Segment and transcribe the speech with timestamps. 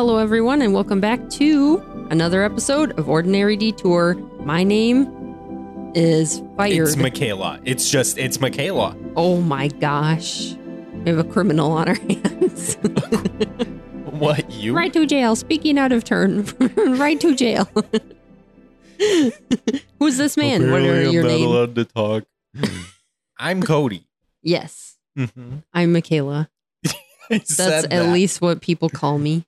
[0.00, 1.76] Hello, everyone, and welcome back to
[2.10, 4.14] another episode of Ordinary Detour.
[4.44, 6.88] My name is Fired.
[6.88, 7.60] It's Michaela.
[7.66, 8.96] It's just it's Michaela.
[9.14, 10.54] oh my gosh.
[11.04, 12.78] We have a criminal on our hands.
[14.10, 14.74] What you?
[14.74, 15.36] right to jail.
[15.36, 16.46] Speaking out of turn.
[16.76, 17.68] right to jail.
[19.98, 20.70] Who's this man?
[20.70, 21.46] What are your name?
[21.46, 22.24] allowed to talk.
[23.38, 24.06] I'm Cody.
[24.42, 25.58] Yes, Mm-hmm.
[25.74, 26.48] I'm Michaela.
[27.28, 29.44] That's at least what people call me.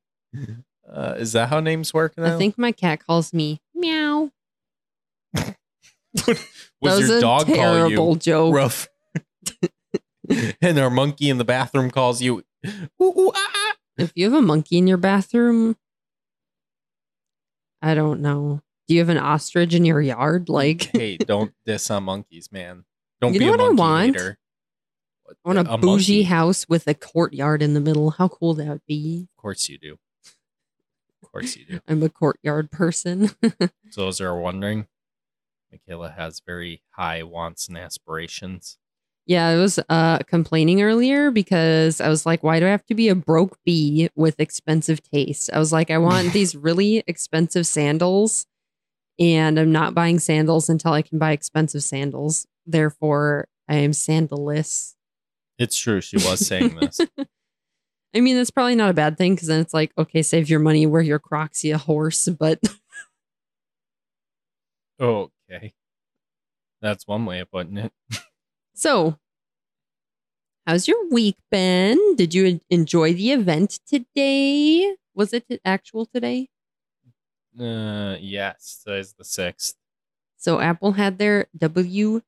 [0.91, 2.35] Uh, is that how names work now?
[2.35, 4.31] I think my cat calls me meow.
[5.35, 5.47] Was
[6.27, 6.39] that
[6.83, 8.55] was your a dog call terrible you joke.
[8.55, 8.89] rough?
[10.61, 12.43] and our monkey in the bathroom calls you.
[12.67, 12.73] Ooh,
[13.03, 13.75] ooh, ah, ah.
[13.97, 15.77] If you have a monkey in your bathroom,
[17.80, 18.61] I don't know.
[18.89, 20.49] Do you have an ostrich in your yard?
[20.49, 22.85] Like, hey, don't diss on monkeys, man.
[23.21, 24.17] Don't You be know a what I monkey want?
[24.17, 24.39] hater.
[25.29, 25.87] I want a, bougie
[26.19, 26.23] monkey?
[26.25, 28.11] house with a courtyard in the middle.
[28.11, 29.29] How cool that would be.
[29.39, 29.96] Of course you do.
[31.35, 31.80] Of course you do.
[31.88, 33.30] I'm a courtyard person.
[33.91, 34.87] So those are wondering,
[35.71, 38.79] Michaela has very high wants and aspirations.
[39.27, 42.95] yeah, I was uh, complaining earlier because I was like, why do I have to
[42.95, 45.51] be a broke bee with expensive taste?
[45.52, 48.46] I was like, I want these really expensive sandals,
[49.19, 52.46] and I'm not buying sandals until I can buy expensive sandals.
[52.67, 54.95] Therefore, I am sandalless.
[55.59, 56.01] It's true.
[56.01, 56.99] She was saying this.
[58.15, 60.60] I mean, that's probably not a bad thing because then it's like, okay, save your
[60.60, 62.29] money, wear your Crocs, you horse.
[62.29, 62.60] But
[65.00, 65.72] okay.
[66.81, 67.93] That's one way of putting it.
[68.75, 69.19] so,
[70.66, 72.16] how's your week been?
[72.16, 74.94] Did you enjoy the event today?
[75.15, 76.49] Was it actual today?
[77.59, 79.77] Uh, yes, today's the sixth.
[80.37, 82.21] So, Apple had their WWDC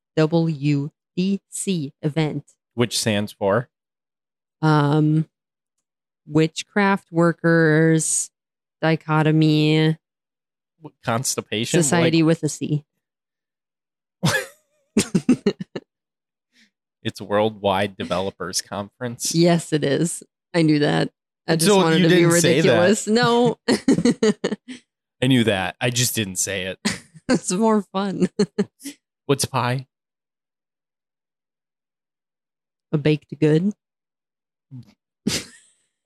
[2.03, 2.45] event.
[2.75, 3.69] Which stands for
[4.63, 5.29] Um,
[6.27, 8.31] witchcraft workers
[8.81, 9.97] dichotomy
[11.05, 11.83] constipation.
[11.83, 12.85] society with a C.
[17.05, 19.35] It's Worldwide Developers Conference.
[19.35, 20.23] Yes, it is.
[20.55, 21.11] I knew that.
[21.47, 23.07] I just So wanted to be ridiculous.
[23.07, 25.77] No, I knew that.
[25.83, 26.79] I just didn't say it.
[27.29, 28.31] it's more fun.
[29.27, 29.87] What's pie?
[32.91, 33.75] A baked good.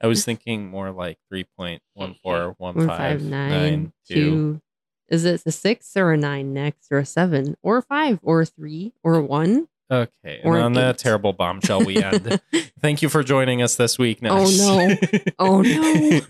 [0.01, 4.61] I was thinking more like three point one four one five nine two.
[5.09, 8.43] Is it a six or a nine next, or a seven, or a five, or
[8.43, 9.69] a three, or a one?
[9.91, 12.41] Okay, and Or an on that terrible bombshell, we end.
[12.83, 14.19] Thank you for joining us this week.
[14.23, 14.97] Oh, no.
[15.39, 16.21] Oh no.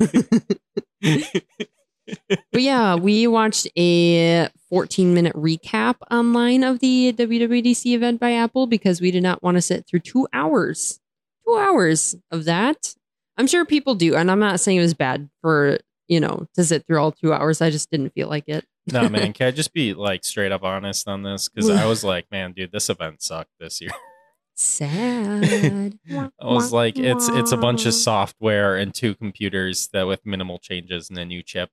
[2.53, 8.69] but yeah, we watched a 14 minute recap online of the WWDC event by Apple
[8.69, 11.01] because we did not want to sit through two hours.
[11.45, 12.95] Two hours of that.
[13.39, 14.17] I'm sure people do.
[14.17, 15.79] And I'm not saying it was bad for,
[16.09, 17.63] you know, to sit through all two hours.
[17.63, 18.67] I just didn't feel like it.
[18.93, 21.49] no, man, can I just be like straight up honest on this?
[21.49, 23.91] Because I was like, man, dude, this event sucked this year.
[24.55, 25.99] Sad.
[26.11, 30.59] I was like, it's it's a bunch of software and two computers that with minimal
[30.59, 31.71] changes and a new chip.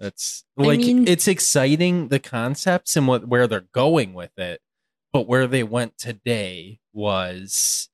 [0.00, 4.60] That's I like mean- it's exciting the concepts and what where they're going with it,
[5.12, 7.88] but where they went today was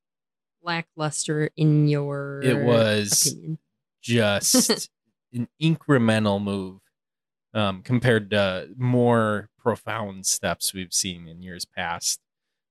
[0.66, 3.58] lackluster in your it was opinion.
[4.02, 4.90] just
[5.32, 6.80] an incremental move
[7.54, 12.20] um, compared to more profound steps we've seen in years past.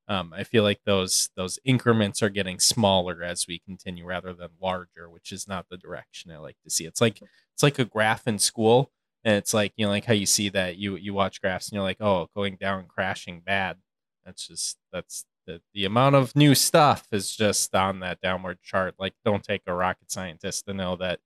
[0.07, 4.50] Um, I feel like those those increments are getting smaller as we continue, rather than
[4.62, 6.85] larger, which is not the direction I like to see.
[6.85, 7.19] It's like
[7.53, 8.91] it's like a graph in school,
[9.23, 11.73] and it's like you know, like how you see that you you watch graphs and
[11.75, 13.77] you're like, oh, going down, crashing, bad.
[14.25, 18.95] That's just that's the the amount of new stuff is just on that downward chart.
[19.00, 21.19] Like, don't take a rocket scientist to know that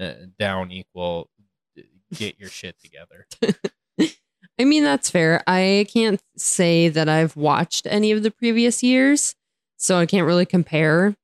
[0.00, 1.30] uh, down equal
[1.78, 1.82] uh,
[2.14, 3.26] get your shit together.
[4.58, 5.42] I mean, that's fair.
[5.46, 9.34] I can't say that I've watched any of the previous years,
[9.76, 11.14] so I can't really compare.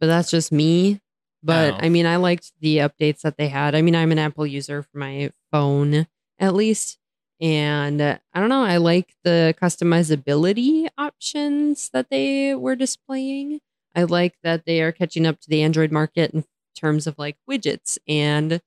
[0.00, 1.00] But that's just me.
[1.42, 1.82] But.
[1.82, 3.74] I mean, I liked the updates that they had.
[3.74, 6.06] I mean, I'm an Apple user for my phone,
[6.38, 6.98] at least.
[7.40, 13.60] And I don't know, I like the customizability options that they were displaying.
[13.94, 16.44] I like that they are catching up to the Android market in
[16.76, 18.60] terms of like widgets and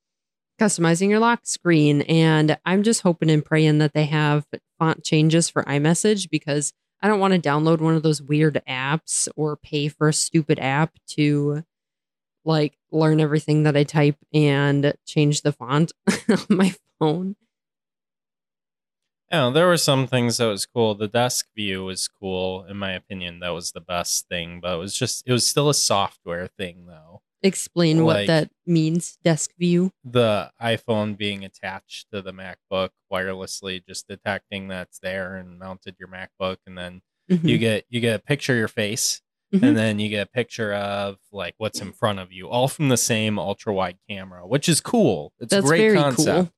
[0.59, 2.01] customizing your lock screen.
[2.03, 4.45] And I'm just hoping and praying that they have
[4.79, 9.27] font changes for iMessage because I don't want to download one of those weird apps
[9.35, 11.63] or pay for a stupid app to
[12.45, 15.91] like learn everything that I type and change the font
[16.29, 17.35] on my phone.
[19.33, 20.93] Yeah, there were some things that was cool.
[20.93, 23.39] The desk view was cool, in my opinion.
[23.39, 26.85] That was the best thing, but it was just it was still a software thing
[26.85, 27.21] though.
[27.41, 29.17] Explain what that means.
[29.23, 29.91] Desk view.
[30.03, 36.07] the iPhone being attached to the MacBook wirelessly, just detecting that's there and mounted your
[36.09, 37.01] MacBook, and then
[37.31, 37.49] Mhm.
[37.49, 39.21] you get you get a picture of your face,
[39.53, 39.63] Mhm.
[39.67, 42.89] and then you get a picture of like what's in front of you, all from
[42.89, 45.33] the same ultra wide camera, which is cool.
[45.39, 46.51] It's That's a great very concept.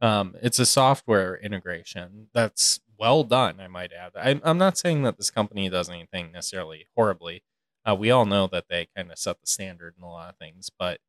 [0.00, 4.12] Um, it's a software integration that's well done, I might add.
[4.16, 7.42] I'm, I'm not saying that this company does anything necessarily horribly.
[7.88, 10.36] Uh, we all know that they kind of set the standard in a lot of
[10.36, 11.00] things, but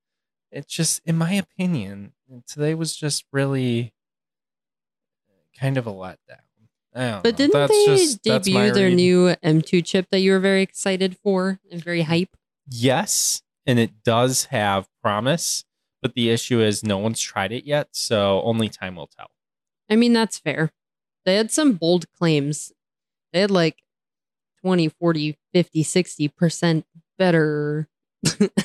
[0.51, 2.13] it's just, in my opinion,
[2.47, 3.93] today was just really
[5.59, 6.17] kind of a letdown.
[6.93, 7.31] But know.
[7.31, 8.95] didn't That's they just- debut their read.
[8.95, 12.35] new M2 chip that you were very excited for and very hype?
[12.67, 15.65] Yes, and it does have promise,
[16.01, 19.29] but the issue is no one's tried it yet, so only time will tell.
[19.89, 20.71] I mean, that's fair.
[21.25, 22.71] They had some bold claims.
[23.33, 23.77] They had like
[24.61, 26.83] 20, 40, 50, 60%
[27.17, 27.87] better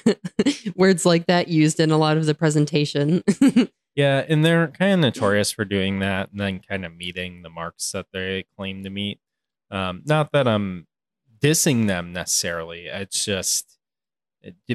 [0.76, 3.22] words like that used in a lot of the presentation.
[3.94, 7.50] Yeah, and they're kind of notorious for doing that and then kind of meeting the
[7.50, 9.20] marks that they claim to meet.
[9.70, 10.86] Um, not that I'm
[11.40, 12.86] dissing them necessarily.
[12.86, 13.73] It's just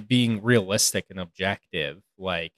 [0.08, 2.02] being realistic and objective.
[2.18, 2.54] Like,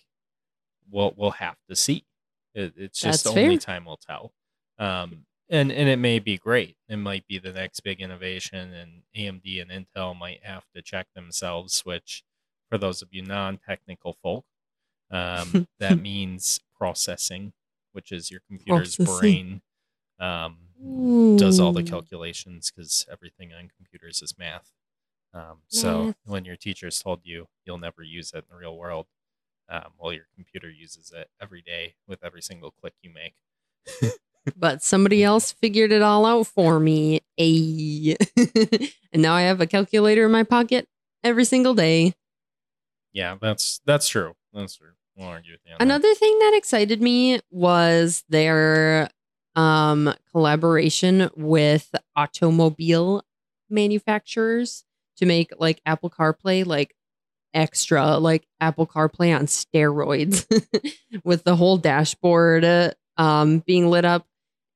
[0.89, 2.05] we'll we'll have to see.
[2.53, 3.75] It, it's just That's only fair.
[3.75, 4.33] time will tell.
[4.77, 6.77] Um, and and it may be great.
[6.87, 11.07] It might be the next big innovation, and AMD and Intel might have to check
[11.15, 11.81] themselves.
[11.85, 12.23] Which,
[12.69, 14.45] for those of you non-technical folk,
[15.11, 17.53] um, that means processing,
[17.91, 19.19] which is your computer's Processing.
[19.19, 19.61] brain.
[20.19, 20.57] Um,
[21.37, 24.71] does all the calculations because everything on computers is math.
[25.33, 26.15] Um, so Math.
[26.25, 29.07] when your teachers told you you'll never use it in the real world,
[29.69, 33.35] um, well, your computer uses it every day with every single click you make.
[34.55, 37.21] But somebody else figured it all out for me.
[37.39, 38.15] Ayy.
[39.13, 40.87] and now I have a calculator in my pocket
[41.23, 42.13] every single day.
[43.13, 44.33] Yeah, that's that's true.
[44.53, 44.91] That's true.
[45.15, 45.73] We'll argue with you.
[45.77, 45.83] that.
[45.83, 49.09] Another thing that excited me was their
[49.55, 53.23] um collaboration with automobile
[53.69, 54.85] manufacturers
[55.21, 56.93] to make like Apple CarPlay like
[57.53, 60.45] extra like Apple CarPlay on steroids
[61.23, 64.25] with the whole dashboard um being lit up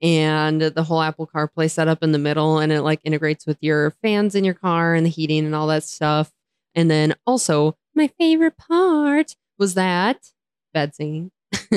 [0.02, 3.92] and the whole Apple CarPlay setup in the middle and it like integrates with your
[4.02, 6.32] fans in your car and the heating and all that stuff.
[6.76, 10.32] And then also my favorite part was that
[10.74, 11.32] bad singing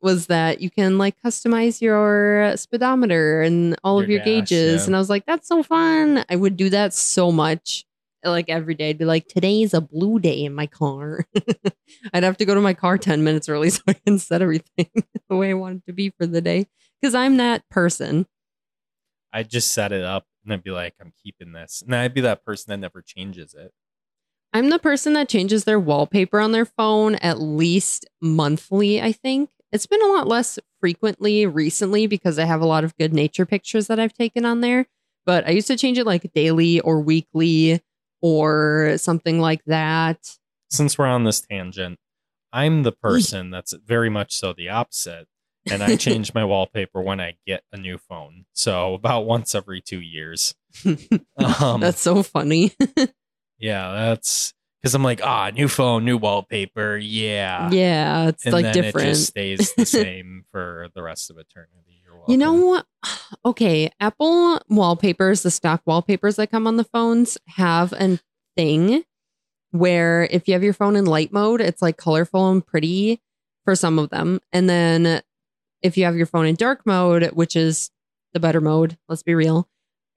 [0.00, 4.82] was that you can like customize your speedometer and all of Your your dash, gauges
[4.82, 4.86] yeah.
[4.86, 7.84] and i was like that's so fun i would do that so much
[8.24, 11.24] like every day i'd be like today's a blue day in my car
[12.12, 14.90] i'd have to go to my car 10 minutes early so i can set everything
[15.28, 16.66] the way i want it to be for the day
[17.00, 18.26] because i'm that person
[19.32, 21.82] I'd just set it up and I'd be like, I'm keeping this.
[21.84, 23.72] And I'd be that person that never changes it.
[24.52, 29.50] I'm the person that changes their wallpaper on their phone at least monthly, I think.
[29.72, 33.46] It's been a lot less frequently recently because I have a lot of good nature
[33.46, 34.86] pictures that I've taken on there.
[35.26, 37.80] But I used to change it like daily or weekly
[38.20, 40.36] or something like that.
[40.70, 41.98] Since we're on this tangent,
[42.52, 45.28] I'm the person that's very much so the opposite.
[45.70, 48.46] And I change my wallpaper when I get a new phone.
[48.54, 50.54] So about once every two years.
[51.60, 52.72] Um, That's so funny.
[53.58, 56.96] yeah, that's because I'm like, ah, new phone, new wallpaper.
[56.96, 57.70] Yeah.
[57.70, 59.06] yeah, it's And like then different.
[59.08, 62.02] it just stays the same for the rest of eternity.
[62.28, 62.86] You're know what?
[63.44, 68.18] Okay, Apple wallpapers, the stock wallpapers that come on the phones, have a
[68.56, 69.04] thing
[69.70, 73.20] where if you have your phone in light mode, it's like colorful and pretty
[73.64, 74.40] for some of them.
[74.52, 75.22] And then
[75.80, 77.90] if you have your phone in dark mode, which is
[78.34, 79.68] the better mode, let's be real,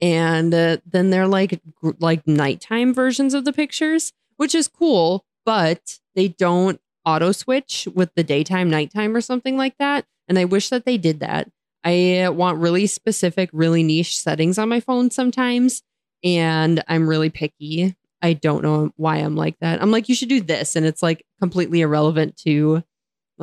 [0.02, 1.62] and uh, then they're like
[2.00, 4.12] like nighttime versions of the pictures,
[4.44, 9.78] which is cool, but they don't auto switch with the daytime, nighttime, or something like
[9.78, 10.04] that.
[10.28, 11.50] And I wish that they did that.
[11.86, 15.82] I want really specific, really niche settings on my phone sometimes,
[16.26, 17.96] and I'm really picky.
[18.22, 19.82] I don't know why I'm like that.
[19.82, 22.84] I'm like, you should do this, and it's like completely irrelevant to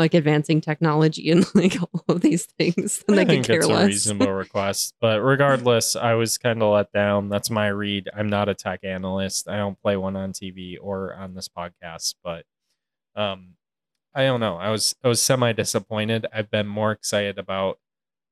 [0.01, 3.05] like advancing technology and like all of these things.
[3.07, 3.87] And I, I could think care it's a less.
[3.87, 7.29] reasonable request, but regardless, I was kind of let down.
[7.29, 8.09] That's my read.
[8.15, 9.49] I'm not a tech analyst.
[9.49, 12.45] I don't play one on TV or on this podcast, but
[13.15, 13.55] um,
[14.15, 14.57] I don't know.
[14.57, 16.27] I was I was semi disappointed.
[16.33, 17.79] I've been more excited about,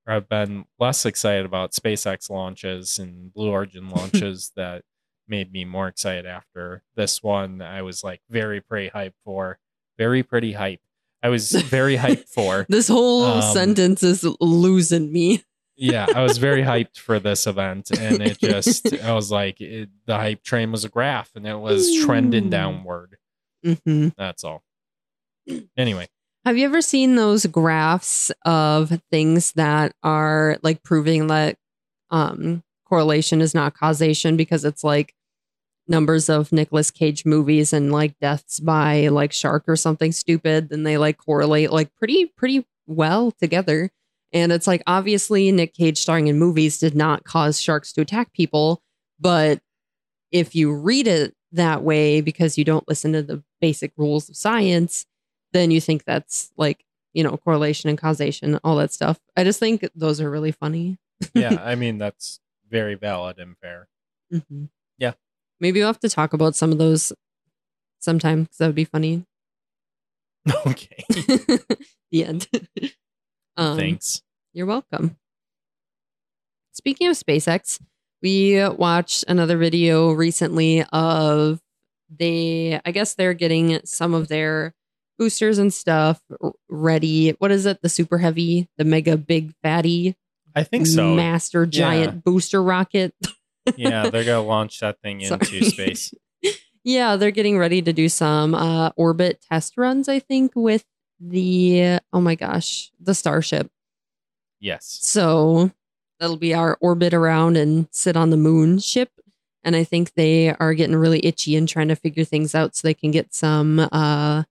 [0.07, 4.83] or I've been less excited about SpaceX launches and Blue Origin launches that
[5.29, 7.61] made me more excited after this one.
[7.61, 9.59] I was like very pretty hyped for,
[9.99, 10.81] very pretty hype.
[11.23, 12.67] I was very hyped for.
[12.69, 15.43] This whole Um, sentence is losing me.
[15.77, 19.89] yeah, I was very hyped for this event, and it just I was like, it,
[20.07, 22.51] the hype train was a graph, and it was trending Ooh.
[22.51, 23.17] downward.
[23.65, 24.63] hmm That's all.
[25.77, 26.09] Anyway,
[26.45, 31.57] Have you ever seen those graphs of things that are like proving that
[32.11, 35.15] um, correlation is not causation because it's like
[35.89, 40.83] numbers of Nicolas Cage movies and like deaths by like shark or something stupid, then
[40.83, 43.91] they like correlate like pretty pretty well together.
[44.33, 48.33] And it's like obviously Nick Cage starring in movies did not cause sharks to attack
[48.33, 48.83] people,
[49.19, 49.61] but
[50.31, 54.37] if you read it that way because you don't listen to the basic rules of
[54.37, 55.07] science,
[55.53, 59.19] then you think that's like, you know, correlation and causation, all that stuff.
[59.37, 60.99] I just think those are really funny.
[61.35, 62.41] yeah, I mean that's
[62.71, 63.89] very valid and fair.
[64.31, 64.65] hmm
[64.99, 65.13] Yeah.
[65.61, 67.13] Maybe we'll have to talk about some of those
[67.99, 69.25] sometime because that would be funny.
[70.67, 71.05] Okay.
[72.11, 72.49] the end.
[73.59, 74.23] um, Thanks.
[74.55, 75.19] You're welcome.
[76.73, 77.81] Speaking of SpaceX,
[78.23, 81.61] we watched another video recently of
[82.09, 84.75] they, I guess they're getting some of their
[85.19, 86.23] boosters and stuff
[86.71, 87.31] ready.
[87.33, 87.83] What is it?
[87.83, 90.17] The super heavy, the mega big fatty
[90.55, 91.15] I think so.
[91.15, 93.15] master giant booster rocket.
[93.77, 96.13] Yeah, they're gonna launch that thing into space.
[96.85, 100.85] yeah, they're getting ready to do some uh, orbit test runs, I think, with
[101.21, 103.71] the, oh my gosh, the Starship.
[104.61, 104.99] Yes.
[105.03, 105.71] So
[106.19, 109.11] that'll be our orbit around and sit on the moon ship.
[109.65, 112.87] And I think they are getting really itchy and trying to figure things out so
[112.87, 114.45] they can get some uh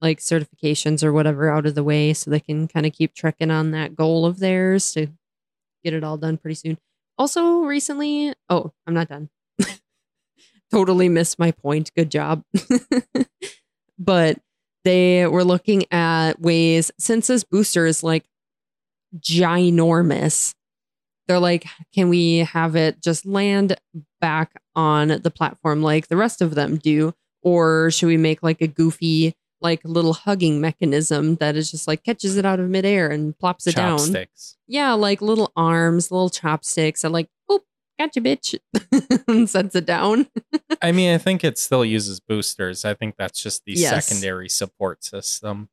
[0.00, 3.52] like certifications or whatever out of the way so they can kind of keep trekking
[3.52, 5.06] on that goal of theirs to
[5.84, 6.76] get it all done pretty soon.
[7.18, 9.28] Also recently, oh, I'm not done.
[10.70, 11.92] totally missed my point.
[11.94, 12.42] Good job.
[13.98, 14.38] but
[14.84, 18.24] they were looking at ways since this booster is like
[19.18, 20.54] ginormous.
[21.28, 23.76] They're like, can we have it just land
[24.20, 27.14] back on the platform like the rest of them do?
[27.42, 32.02] Or should we make like a goofy, like little hugging mechanism that is just like
[32.04, 33.98] catches it out of midair and plops it down?
[33.98, 34.56] Chopsticks.
[34.66, 37.60] Yeah, like little arms, little chopsticks, and like, oh,
[37.98, 38.58] gotcha, bitch,
[39.28, 40.26] and sets it down.
[40.80, 42.84] I mean, I think it still uses boosters.
[42.84, 44.06] I think that's just the Yes.
[44.06, 45.68] secondary support system.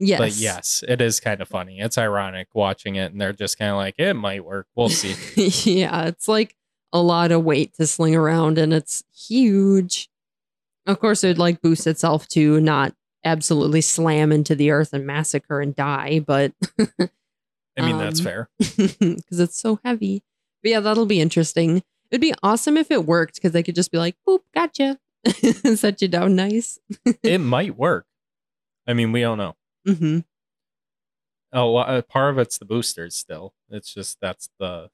[0.00, 0.18] Yes.
[0.18, 1.78] But yes, it is kind of funny.
[1.80, 4.66] It's ironic watching it, and they're just kind of like, it might work.
[4.74, 5.14] We'll see.
[5.80, 6.54] yeah, it's like
[6.92, 10.08] a lot of weight to sling around and it's huge.
[10.86, 15.06] Of course, it would like boost itself to not absolutely slam into the earth and
[15.06, 18.48] massacre and die, but I mean, that's Um, fair.
[18.58, 20.22] because it's so heavy.
[20.62, 21.82] But yeah, that'll be interesting.
[22.10, 24.98] It'd be awesome if it worked because they could just be like, boop, gotcha.
[25.76, 26.78] Set you down nice.
[27.22, 28.06] it might work.
[28.86, 29.56] I mean, we don't know.
[29.86, 30.18] hmm
[31.52, 33.54] A lot, uh, part of it's the boosters still.
[33.70, 34.90] It's just that's the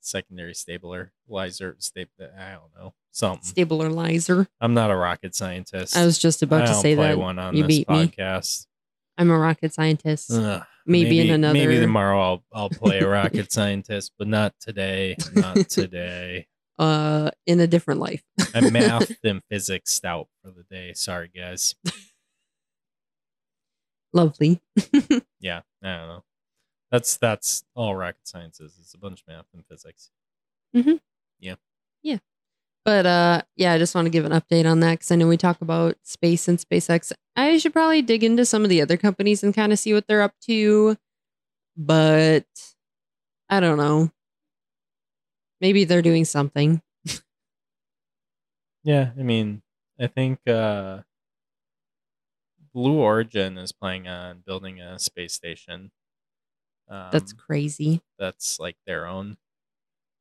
[0.00, 1.76] secondary stabilizer.
[1.78, 2.06] Sta-
[2.38, 2.94] I don't know.
[3.10, 3.44] Something.
[3.44, 4.46] Stabilizer.
[4.60, 5.96] I'm not a rocket scientist.
[5.96, 7.18] I was just about I to say play that.
[7.18, 8.06] one on You this beat me.
[8.08, 8.66] podcast.
[9.16, 10.30] I'm a rocket scientist.
[10.32, 10.62] Ugh.
[10.86, 11.52] maybe, in another.
[11.54, 15.16] Maybe tomorrow I'll I'll play a rocket scientist, but not today.
[15.34, 16.46] Not today.
[16.78, 18.22] uh, in a different life.
[18.54, 20.92] I'm math and physics stout for the day.
[20.94, 21.74] Sorry, guys.
[24.12, 24.60] Lovely.
[25.40, 26.24] Yeah, I don't know.
[26.90, 28.76] That's that's all rocket science is.
[28.80, 30.10] It's a bunch of math and physics.
[31.40, 31.56] Yeah.
[32.02, 32.18] Yeah.
[32.84, 35.28] But uh, yeah, I just want to give an update on that because I know
[35.28, 37.12] we talk about space and SpaceX.
[37.36, 40.06] I should probably dig into some of the other companies and kind of see what
[40.06, 40.96] they're up to.
[41.76, 42.46] But
[43.50, 44.10] I don't know.
[45.60, 46.80] Maybe they're doing something.
[48.84, 49.60] Yeah, I mean,
[50.00, 51.00] I think uh
[52.72, 55.90] Blue Origin is planning on building a space station.
[56.90, 58.00] Um, That's crazy.
[58.18, 59.36] that's like their own.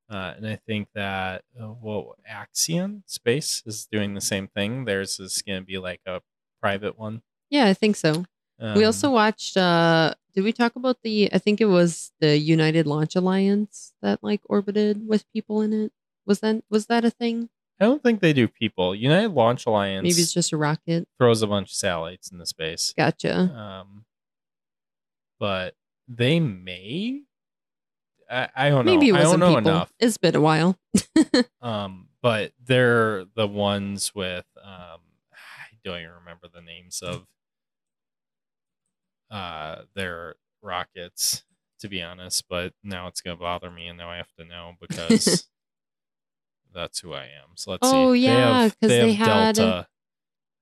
[0.10, 4.86] Uh, and I think that uh, well, Axiom Space is doing the same thing.
[4.86, 6.22] Theirs is going to be like a
[6.62, 7.22] private one.
[7.50, 8.26] Yeah, I think so.
[8.60, 9.56] we Um, also watched.
[9.58, 11.30] uh Did we talk about the?
[11.34, 15.92] I think it was the United Launch Alliance that like orbited with people in it.
[16.26, 17.50] Was that was that a thing?
[17.80, 18.96] I don't think they do people.
[18.96, 21.08] United Launch Alliance Maybe it's just a rocket.
[21.18, 22.94] throws a bunch of satellites into space.
[22.98, 23.36] Gotcha.
[23.38, 24.06] Um,
[25.40, 25.76] but
[26.08, 27.22] they may.
[28.30, 28.94] I, I don't know.
[28.94, 29.72] Maybe it I don't wasn't know people.
[29.72, 29.94] enough.
[30.00, 30.78] It's been a while.
[31.62, 35.00] Um, but they're the ones with um,
[35.34, 37.26] I don't even remember the names of
[39.30, 41.44] uh their rockets
[41.80, 42.46] to be honest.
[42.50, 45.48] But now it's gonna bother me, and now I have to know because
[46.74, 47.50] that's who I am.
[47.56, 48.22] So let's Oh, see.
[48.26, 49.88] yeah, 'cause they have had- Delta,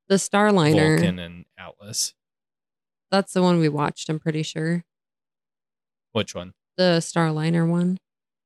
[0.10, 0.98] The Starliner.
[0.98, 2.14] Vulcan, and Atlas.
[3.12, 4.10] That's the one we watched.
[4.10, 4.84] I'm pretty sure
[6.16, 6.54] Which one?
[6.78, 7.98] the Starliner one.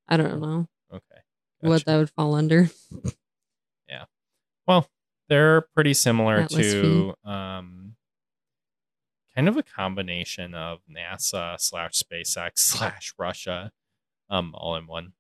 [0.08, 1.22] I don't know Okay.
[1.60, 2.70] what that would fall under.
[3.88, 4.06] Yeah.
[4.68, 4.88] Well,
[5.30, 7.96] they're pretty similar Atlas to um,
[9.36, 13.72] kind of a combination of NASA slash SpaceX slash Russia,
[14.30, 15.14] um, all in one.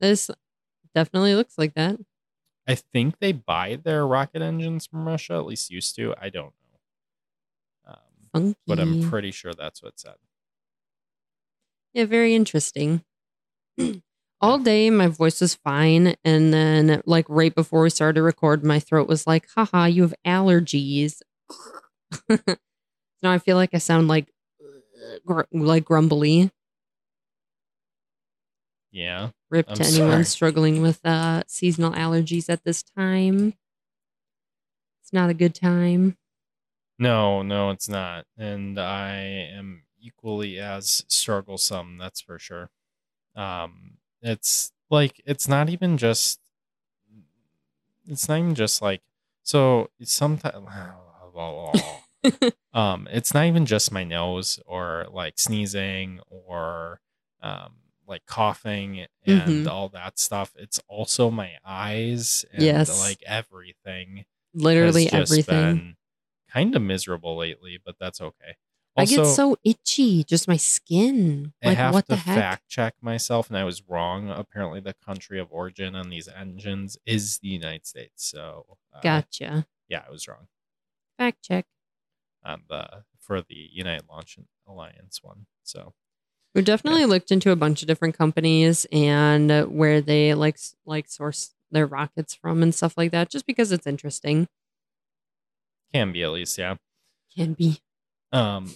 [0.00, 0.30] This
[0.94, 1.98] definitely looks like that.
[2.66, 6.14] I think they buy their rocket engines from Russia, at least used to.
[6.20, 6.52] I don't
[7.86, 7.92] know.
[8.34, 10.14] Um, but I'm pretty sure that's what it said.
[11.94, 13.02] Yeah, very interesting.
[14.40, 16.14] All day, my voice was fine.
[16.24, 20.02] And then, like, right before we started to record, my throat was like, haha, you
[20.02, 21.20] have allergies.
[22.28, 24.32] now I feel like I sound like,
[25.26, 26.52] gr- like grumbly.
[28.92, 29.30] Yeah.
[29.50, 30.24] Rip I'm to anyone sorry.
[30.24, 33.54] struggling with uh, seasonal allergies at this time.
[35.02, 36.16] It's not a good time.
[36.98, 38.24] No, no, it's not.
[38.36, 39.14] And I
[39.56, 42.70] am equally as strugglesome, that's for sure.
[43.36, 46.40] Um it's like it's not even just
[48.06, 49.02] it's not even just like
[49.42, 50.54] so sometimes
[52.72, 57.00] um it's not even just my nose or like sneezing or
[57.42, 57.74] um
[58.06, 59.68] like coughing and Mhm.
[59.68, 60.54] all that stuff.
[60.56, 62.98] It's also my eyes and Yes.
[62.98, 64.24] like everything
[64.54, 65.56] Literally everything.
[65.56, 65.96] been
[66.50, 68.56] kind of miserable lately, but that's okay.
[68.98, 71.52] I get so itchy, just my skin.
[71.62, 72.36] I Like, have what to the heck?
[72.36, 74.30] fact check myself, and I was wrong.
[74.30, 78.24] Apparently, the country of origin on these engines is the United States.
[78.28, 79.66] So, uh, Gotcha.
[79.88, 80.48] yeah, I was wrong
[81.16, 81.66] Fact check.
[82.44, 85.46] on the for the United Launch Alliance one.
[85.62, 85.92] So,
[86.54, 91.54] We definitely looked into a bunch of different companies and where they like like source
[91.70, 94.48] their rockets from and stuff like that, just because it's interesting.
[95.92, 96.76] can be at least, yeah.
[97.34, 97.80] Can be.
[98.32, 98.74] Um,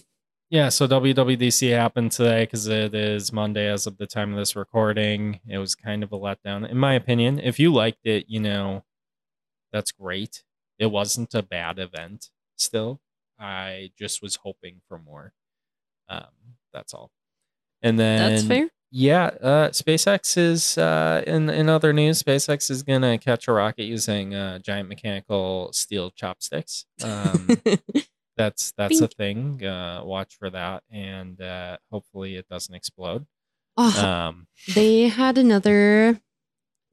[0.53, 4.55] yeah, so WWDC happened today because it is Monday as of the time of this
[4.55, 5.39] recording.
[5.47, 7.39] It was kind of a letdown, in my opinion.
[7.39, 8.83] If you liked it, you know,
[9.71, 10.43] that's great.
[10.77, 13.01] It wasn't a bad event still.
[13.39, 15.33] I just was hoping for more.
[16.07, 16.27] Um,
[16.71, 17.09] that's all.
[17.81, 18.69] And then That's fair.
[18.91, 22.21] yeah, uh, SpaceX is uh, in in other news.
[22.21, 26.85] SpaceX is gonna catch a rocket using uh, giant mechanical steel chopsticks.
[27.03, 27.47] Um,
[28.37, 29.63] that's that's a thing.
[29.65, 33.25] Uh, watch for that, and uh, hopefully it doesn't explode.
[33.77, 36.19] oh, Um, they had another.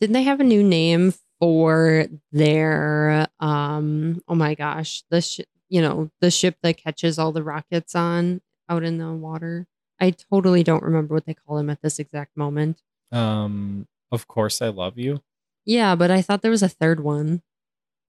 [0.01, 3.27] Didn't they have a new name for their?
[3.41, 4.23] Um.
[4.29, 8.41] Oh my gosh, the sh- you know the ship that catches all the rockets on
[8.69, 9.67] out in the water.
[10.01, 12.81] I totally don't remember what they call them at this exact moment.
[13.13, 15.21] um, of course, I love you.
[15.67, 17.43] Yeah, but I thought there was a third one.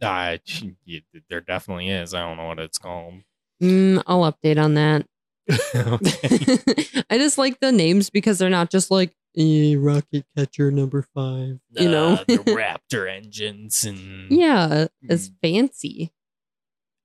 [0.02, 0.38] Uh,
[1.30, 2.14] there definitely is.
[2.14, 3.16] I don't know what it's called.
[3.62, 5.06] Mm, I'll update on that.
[7.10, 11.60] I just like the names because they're not just like eh, rocket catcher number five.
[11.72, 12.14] You know?
[12.14, 15.34] Uh, the Raptor engines and yeah, it's Mm.
[15.42, 16.12] fancy.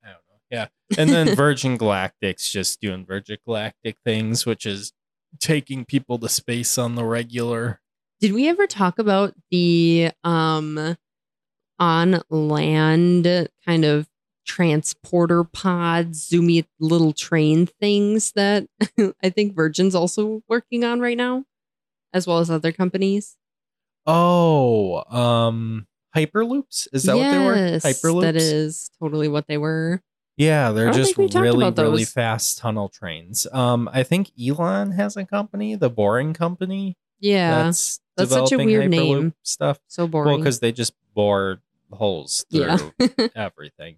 [0.04, 0.38] I don't know.
[0.50, 0.66] Yeah.
[0.98, 4.92] And then Virgin Galactic's just doing Virgin Galactic things, which is
[5.40, 7.80] taking people to space on the regular.
[8.20, 10.96] Did we ever talk about the um
[11.78, 14.08] on land kind of
[14.46, 18.66] transporter pods, zoomy little train things that
[19.22, 21.44] I think Virgin's also working on right now,
[22.12, 23.36] as well as other companies?
[24.06, 26.88] Oh, um Hyperloops?
[26.92, 27.54] Is that what they were?
[27.54, 28.22] Hyperloops?
[28.22, 30.00] That is totally what they were.
[30.38, 33.46] Yeah, they're just think we talked really, really fast tunnel trains.
[33.52, 36.96] Um, I think Elon has a company, the Boring Company.
[37.20, 39.34] Yeah, that's that's such a weird Hyperloop name.
[39.42, 39.78] stuff.
[39.88, 40.28] so boring.
[40.28, 41.60] Well, because they just bore
[41.96, 43.96] holes through yeah, everything.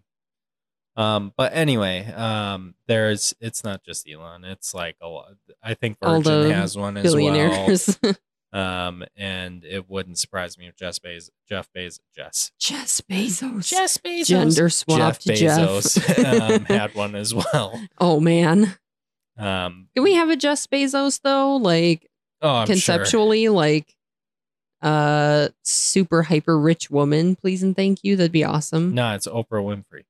[0.96, 4.44] Um, but anyway, um, there's it's not just Elon.
[4.44, 5.34] It's like a lot.
[5.62, 7.14] I think Virgin has one as well.
[7.14, 7.98] billionaires.
[8.50, 13.68] Um, and it wouldn't surprise me if Jeff Bezos, Jeff Bezos, Jess, Jeff Bezos.
[13.68, 15.58] Jeff Bezos, Gender swapped Jeff Jeff.
[15.58, 17.78] Bezos um, had one as well.
[17.98, 18.76] oh man.
[19.36, 21.56] Um, Can we have a Jeff Bezos though?
[21.56, 22.08] Like
[22.40, 22.74] oh, I'm sure.
[22.74, 23.94] conceptually, like
[24.82, 28.16] uh super hyper rich woman, please and thank you.
[28.16, 28.94] That'd be awesome.
[28.94, 30.04] No, it's Oprah Winfrey.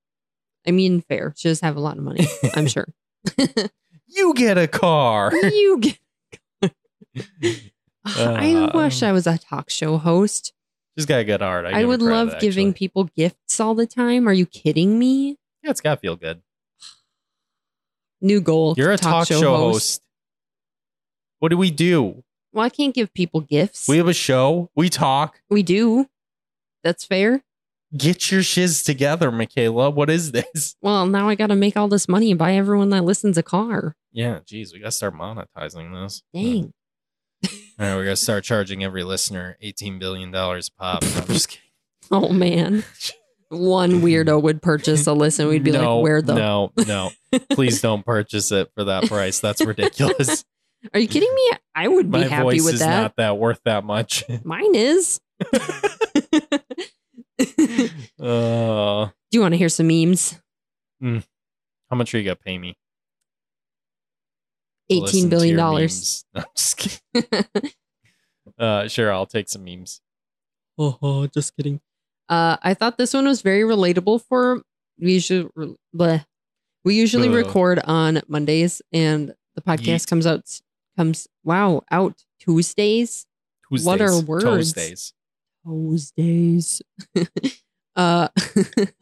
[0.67, 1.33] I mean fair.
[1.37, 2.89] She does have a lot of money, I'm sure.
[4.07, 5.33] You get a car.
[5.43, 5.99] you get
[8.05, 10.53] I Uh, wish I was a talk show host.
[10.97, 11.65] She's got a good heart.
[11.65, 12.73] I, I, would love giving actually.
[12.79, 14.27] people gifts all the time.
[14.29, 15.37] Are you kidding me?
[15.63, 16.43] Yeah, it's got to feel good.
[18.21, 18.75] New goal.
[18.77, 20.03] You're a talk, show, host.
[21.39, 22.25] What do we do?
[22.53, 23.89] Well, I can't give people gifts.
[23.89, 24.71] We have a show.
[24.75, 25.41] We talk.
[25.51, 26.07] we do.
[26.83, 27.43] That's fair.
[27.97, 29.91] Get your shiz together, Michaela.
[29.91, 30.77] What is this?
[30.83, 33.43] Well, now I got to make all this money and buy everyone that listens a
[33.43, 33.97] car.
[34.13, 36.23] Yeah, geez, we got to start monetizing this.
[36.35, 36.73] Dang.
[37.45, 41.03] All right, we got to start charging every listener $18 billion a pop.
[41.03, 41.65] No, I'm just kidding.
[42.11, 42.85] Oh man.
[43.51, 46.35] one weirdo would purchase a listen, we'd be no, like, "Where the?
[46.35, 47.11] No, no.
[47.51, 49.41] Please don't purchase it for that price.
[49.41, 50.43] That's ridiculous.
[50.95, 51.51] Are you kidding me?
[51.75, 53.01] I would be My happy voice with is that.
[53.01, 54.25] not that worth that much.
[54.45, 55.21] Mine is.
[57.39, 60.41] Do uh, you want to hear some memes?
[61.01, 62.73] how much are you gonna pay me?
[64.89, 66.25] to Eighteen listen to billion your dollars.
[66.35, 67.73] No, I'm just kidding.
[68.59, 70.01] Uh, sure, I'll take some memes.
[70.79, 71.81] oh, just kidding.
[72.29, 74.63] Uh, I thought this one was very relatable for
[74.99, 75.49] we usually
[75.95, 76.25] bleh.
[76.85, 77.35] we usually Ugh.
[77.35, 80.07] record on Mondays, and the podcast Yeet.
[80.09, 80.61] comes out
[80.99, 83.25] comes wow out Tuesdays.
[83.69, 84.45] Tuesdays, What are words?
[84.45, 85.13] Tuesdays.
[85.65, 86.83] Tuesdays.
[87.97, 88.29] uh,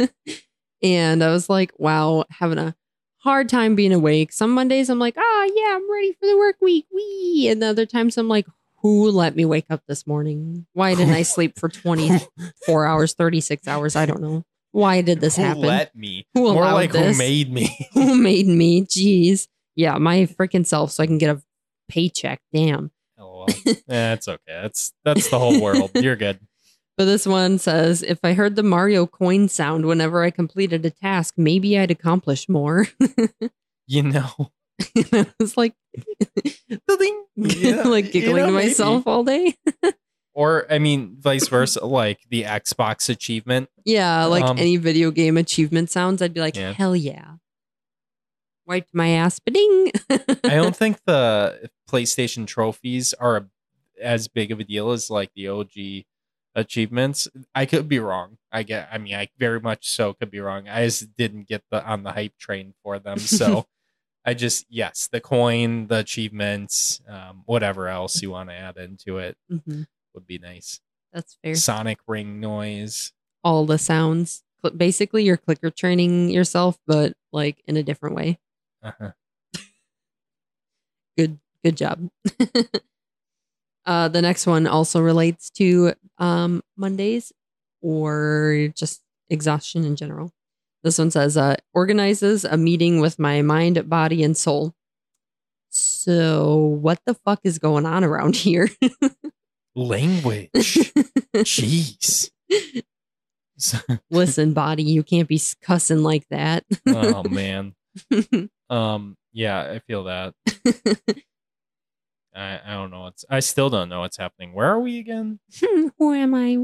[0.82, 2.74] and I was like, wow, having a
[3.18, 4.32] hard time being awake.
[4.32, 6.86] Some Mondays I'm like, ah, yeah, I'm ready for the work week.
[6.92, 7.48] Wee.
[7.48, 8.46] And the other times I'm like,
[8.82, 10.66] who let me wake up this morning?
[10.74, 12.28] Why didn't I sleep for 24
[12.86, 13.96] hours, 36 hours?
[13.96, 14.44] I don't know.
[14.72, 15.62] Why did this who happen?
[15.62, 16.26] let me?
[16.34, 17.16] Who More allowed like this?
[17.16, 17.88] who made me.
[17.94, 18.84] who made me?
[18.84, 19.48] Jeez.
[19.74, 21.42] Yeah, my freaking self so I can get a
[21.88, 22.40] paycheck.
[22.52, 22.90] Damn.
[23.18, 23.46] LOL.
[23.88, 24.40] yeah, it's okay.
[24.62, 25.90] That's that's the whole world.
[25.94, 26.38] You're good.
[26.98, 30.90] But this one says, if I heard the Mario coin sound whenever I completed a
[30.90, 32.86] task, maybe I'd accomplish more.
[33.88, 34.50] You know.
[35.12, 35.72] I was like,
[37.36, 38.66] Yeah, like you giggling know, to maybe.
[38.68, 39.54] myself all day.
[40.34, 43.68] Or I mean, vice versa, like the Xbox achievement.
[43.84, 46.72] Yeah, like Um, any video game achievement sounds, I'd be like, Yeah.
[46.72, 47.34] hell yeah.
[48.66, 49.92] Wiped my ass, but ding.
[50.10, 53.46] I don't think the PlayStation trophies are a,
[54.02, 56.04] as big of a deal as like the OG
[56.54, 57.28] achievements.
[57.54, 58.38] I could be wrong.
[58.50, 58.88] I get.
[58.90, 60.68] I mean, I very much so could be wrong.
[60.68, 63.18] I just didn't get the on the hype train for them.
[63.26, 63.66] So
[64.24, 69.18] I just yes, the coin, the achievements, um, whatever else you want to add into
[69.18, 70.80] it Mhm, would be nice.
[71.12, 71.54] That's fair.
[71.54, 73.12] Sonic ring noise.
[73.44, 74.42] All the sounds.
[74.76, 78.40] Basically, you're clicker training yourself, but like in a different way.
[78.86, 79.10] Uh-huh.
[81.18, 82.08] good good job
[83.86, 87.32] uh the next one also relates to um mondays
[87.82, 90.32] or just exhaustion in general
[90.84, 94.72] this one says uh organizes a meeting with my mind body and soul
[95.68, 98.68] so what the fuck is going on around here
[99.78, 100.50] Language.
[101.34, 102.30] Jeez.
[104.10, 107.74] Listen body you can't be cussing like that oh man.
[108.68, 109.16] Um.
[109.32, 110.34] Yeah, I feel that.
[112.34, 113.24] I, I don't know what's.
[113.30, 114.52] I still don't know what's happening.
[114.52, 115.38] Where are we again?
[115.98, 116.56] who am i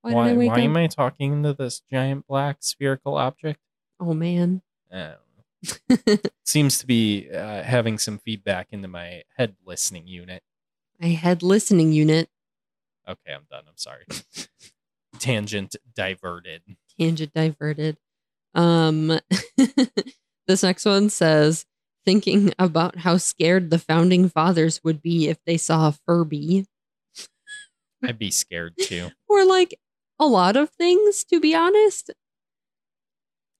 [0.00, 3.60] why, why i why am I talking into this giant black spherical object?
[4.00, 6.16] oh man I don't know.
[6.46, 10.42] Seems to be uh, having some feedback into my head listening unit.
[10.98, 12.30] my head listening unit
[13.08, 13.64] Okay, I'm done.
[13.66, 14.04] I'm sorry.
[15.18, 16.62] Tangent diverted.
[16.98, 17.98] tangent diverted.
[18.54, 19.18] Um,
[20.50, 21.64] this next one says,
[22.04, 26.66] thinking about how scared the founding fathers would be if they saw a Furby,
[28.02, 29.10] I'd be scared too.
[29.28, 29.78] or like
[30.18, 32.10] a lot of things, to be honest.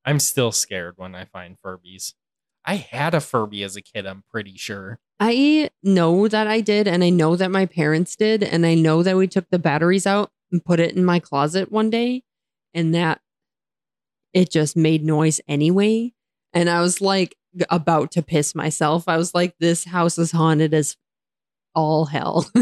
[0.05, 2.15] I'm still scared when I find Furbies.
[2.65, 4.07] I had a Furby as a kid.
[4.07, 4.99] I'm pretty sure.
[5.19, 9.03] I know that I did, and I know that my parents did, and I know
[9.03, 12.23] that we took the batteries out and put it in my closet one day,
[12.75, 13.21] and that
[14.33, 16.15] it just made noise anyway.
[16.53, 17.37] And I was like
[17.69, 19.05] about to piss myself.
[19.09, 20.97] I was like, this house is haunted as
[21.75, 22.51] all hell.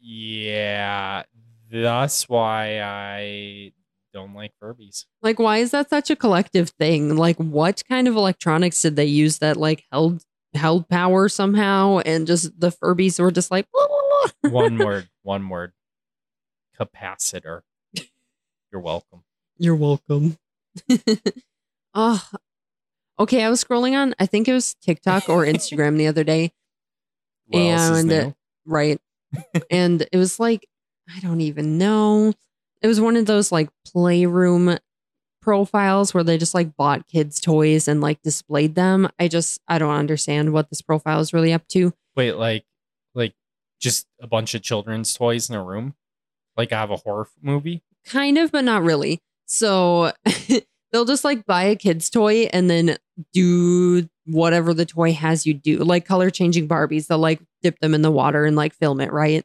[0.00, 1.24] Yeah,
[1.70, 3.72] that's why I
[4.14, 5.04] don't like Furbies.
[5.22, 7.16] like, why is that such a collective thing?
[7.16, 11.98] Like, what kind of electronics did they use that like held held power somehow?
[12.06, 13.66] And just the Furbies were just like,
[14.40, 15.72] One word, one word.
[16.80, 17.62] Capacitor.
[18.72, 19.24] You're welcome.
[19.58, 20.38] You're welcome.
[21.98, 22.24] Oh,
[23.18, 23.42] okay.
[23.42, 26.52] I was scrolling on, I think it was TikTok or Instagram the other day,
[27.48, 28.34] What And-
[28.64, 29.00] right?
[29.70, 30.66] and it was like,
[31.14, 32.32] I don't even know.
[32.82, 34.78] It was one of those like playroom
[35.42, 39.08] profiles where they just like bought kids' toys and like displayed them.
[39.18, 41.92] I just, I don't understand what this profile is really up to.
[42.16, 42.64] Wait, like,
[43.14, 43.34] like
[43.80, 45.94] just a bunch of children's toys in a room?
[46.56, 47.82] Like I have a horror movie?
[48.04, 49.20] Kind of, but not really.
[49.46, 50.12] So
[50.92, 52.96] they'll just like buy a kid's toy and then
[53.32, 57.06] do whatever the toy has you do, like color changing Barbies.
[57.06, 59.44] They'll like dip them in the water and like film it, right?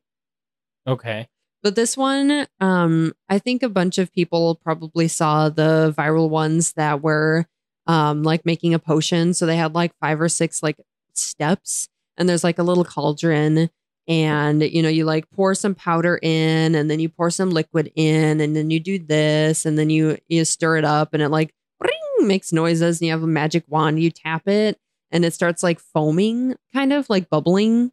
[0.87, 1.27] Okay.
[1.61, 6.73] But this one, um, I think a bunch of people probably saw the viral ones
[6.73, 7.45] that were
[7.87, 9.33] um like making a potion.
[9.33, 10.77] So they had like five or six like
[11.13, 13.69] steps, and there's like a little cauldron,
[14.07, 17.91] and you know you like pour some powder in and then you pour some liquid
[17.95, 21.29] in and then you do this and then you you stir it up and it
[21.29, 24.77] like ring, makes noises and you have a magic wand you tap it
[25.11, 27.91] and it starts like foaming kind of like bubbling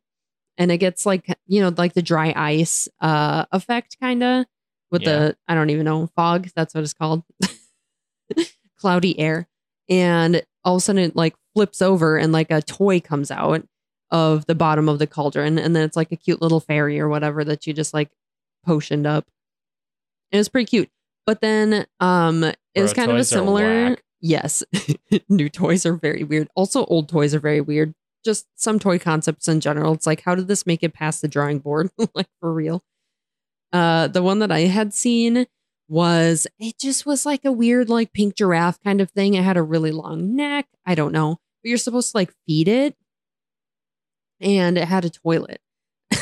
[0.58, 4.46] and it gets like you know like the dry ice uh effect kind of
[4.90, 5.18] with Yeah.
[5.18, 7.22] the i don't even know fog that's what it's called
[8.78, 9.46] cloudy air
[9.88, 13.66] and all of a sudden it like flips over and like a toy comes out
[14.10, 17.08] of the bottom of the cauldron and then it's like a cute little fairy or
[17.08, 18.10] whatever that you just like
[18.64, 19.26] potioned up.
[20.32, 20.90] It was pretty cute.
[21.26, 24.62] But then um it Bro, was kind of a similar yes.
[25.28, 26.48] New toys are very weird.
[26.54, 27.94] Also old toys are very weird.
[28.24, 29.94] Just some toy concepts in general.
[29.94, 31.90] It's like how did this make it past the drawing board?
[32.14, 32.82] Like for real.
[33.72, 35.46] Uh the one that i had seen
[35.86, 39.34] was it just was like a weird like pink giraffe kind of thing.
[39.34, 40.66] It had a really long neck.
[40.84, 41.38] I don't know.
[41.62, 42.96] But you're supposed to like feed it
[44.40, 45.60] and it had a toilet.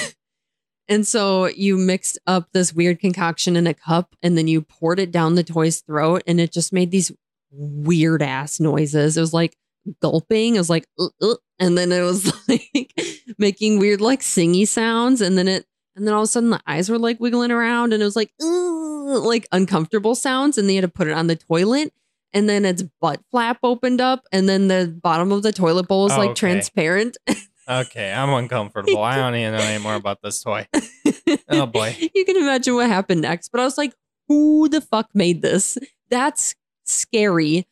[0.90, 4.98] And so you mixed up this weird concoction in a cup and then you poured
[4.98, 7.12] it down the toy's throat and it just made these
[7.50, 9.18] weird ass noises.
[9.18, 9.54] It was like
[10.00, 10.54] gulping.
[10.54, 12.90] It was like "Uh, uh," and then it was like
[13.36, 16.60] making weird like singy sounds and then it and then all of a sudden the
[16.66, 20.74] eyes were like wiggling around and it was like "Ugh," like uncomfortable sounds and they
[20.76, 21.92] had to put it on the toilet
[22.32, 26.04] and then its butt flap opened up and then the bottom of the toilet bowl
[26.04, 26.34] was Oh, like okay.
[26.40, 27.18] transparent
[27.68, 29.02] Okay, I'm uncomfortable.
[29.02, 30.66] I don't even know anymore about this toy.
[31.50, 31.96] Oh, boy.
[32.14, 33.94] you can imagine what happened next but i was like
[34.28, 35.78] who the fuck made this
[36.10, 36.54] that's
[36.84, 37.66] scary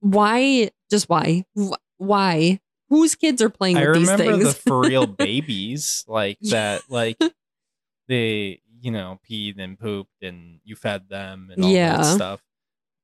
[0.00, 1.44] why just why
[1.98, 6.38] why whose kids are playing I with these remember things the for real babies like
[6.50, 7.16] that, like
[8.08, 11.96] they, you know, peed and pooped and you fed them and all Yeah.
[11.96, 12.40] that stuff.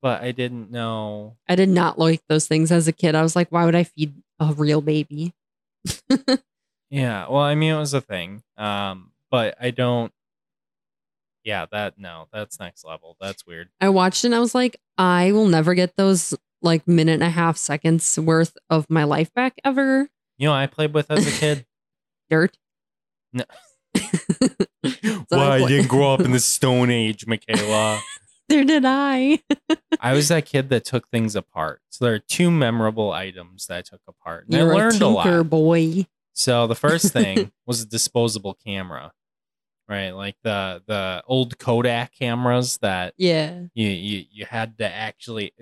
[0.01, 1.37] But I didn't know.
[1.49, 3.15] I did not like those things as a kid.
[3.15, 5.33] I was like, why would I feed a real baby?
[6.91, 8.43] Yeah, well, I mean, it was a thing.
[8.59, 10.13] Um, but I don't.
[11.43, 13.17] Yeah, that no, that's next level.
[13.19, 13.71] That's weird.
[13.81, 17.23] I watched it and I was like, I will never get those like minute and
[17.23, 20.11] a half seconds worth of my life back ever.
[20.37, 21.65] You know, I played with as a kid.
[22.31, 22.59] Dirt.
[23.33, 23.45] No.
[24.85, 28.01] So I play- grow up in the Stone Age, Michaela.
[28.53, 29.41] There did I.
[30.01, 31.81] I was that kid that took things apart.
[31.91, 34.45] So there are two memorable items that I took apart.
[34.47, 35.23] And You're I learned a a, lot.
[35.25, 36.07] tinker boy.
[36.35, 39.13] So the first thing was a disposable camera,
[39.89, 40.11] right?
[40.11, 43.61] Like the the old Kodak cameras that Yeah.
[43.75, 45.53] you you, you had to actually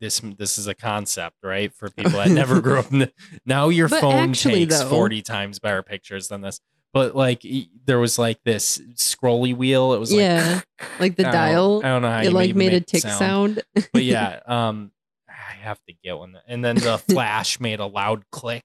[0.00, 1.72] this this is a concept, right?
[1.74, 2.92] For people that never grew up.
[2.92, 3.12] In the,
[3.46, 6.60] now your But phone actually, takes though- forty times better pictures than this.
[6.92, 7.44] But like
[7.86, 9.92] there was like this scrolly wheel.
[9.94, 10.60] It was like Yeah.
[10.98, 11.80] Like the I dial.
[11.84, 13.62] I don't know how It you like made a tick sound.
[13.92, 14.90] but yeah, um,
[15.28, 16.36] I have to get one.
[16.48, 18.62] And then the flash made a loud click.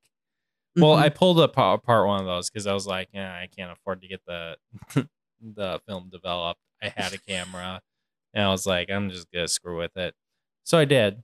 [0.78, 1.02] Well, Mhm.
[1.04, 4.02] I pulled apart apart one of those because I was like, yeah, I can't afford
[4.02, 4.58] to get the
[5.42, 6.60] the film developed.
[6.82, 7.82] I had a camera,
[8.34, 10.14] and I was like, I'm just gonna screw with it.
[10.64, 11.24] So I did.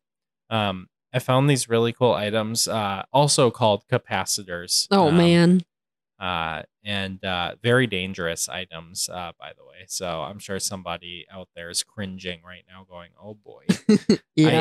[0.50, 4.88] Um, I found these really cool items, uh, also called capacitors.
[4.92, 5.62] oh Um, man.
[6.22, 9.86] Uh, and uh, very dangerous items, uh, by the way.
[9.88, 13.66] So I'm sure somebody out there is cringing right now, going, "Oh boy."
[14.40, 14.54] I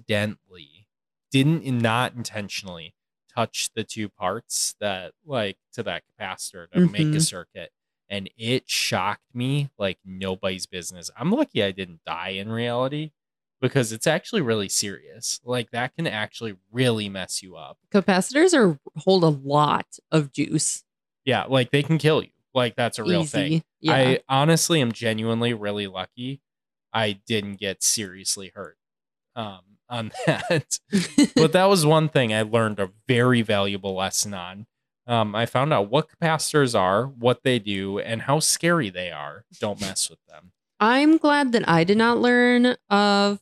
[0.00, 0.88] accidentally
[1.30, 2.94] didn't not intentionally
[3.34, 7.22] touch the two parts that like to that capacitor to make a Mhm.
[7.22, 7.70] circuit
[8.08, 11.10] and it shocked me like nobody's business.
[11.16, 13.10] I'm lucky I didn't die in reality
[13.68, 15.40] because it's actually really serious.
[15.44, 17.78] Like that can actually really mess you up.
[17.92, 20.84] Capacitors are hold a lot of juice.
[21.24, 22.30] Yeah, like they can kill you.
[22.54, 23.30] Like that's a real Easy.
[23.30, 23.64] thing.
[23.80, 23.94] Yeah.
[23.94, 26.40] I honestly am genuinely really lucky
[26.96, 28.78] I didn't get seriously hurt
[29.36, 30.78] um, on that.
[31.36, 34.66] but that was one thing I learned a very valuable lesson on.
[35.06, 39.44] Um, I found out what capacitors are, what they do, and how scary they are.
[39.60, 40.52] Don't mess with them.
[40.80, 43.40] I'm glad that I did not learn of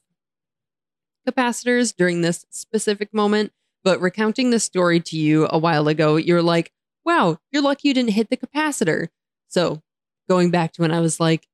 [1.27, 6.43] capacitors during this specific moment, but recounting the story to you a while ago, you're
[6.43, 6.73] like,
[7.05, 9.09] wow, you're lucky you didn't hit the capacitor.
[9.49, 9.83] So
[10.29, 11.47] going back to when I was like